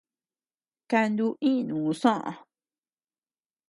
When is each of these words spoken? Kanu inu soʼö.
Kanu 0.89 1.27
inu 1.51 1.77
soʼö. 2.01 2.29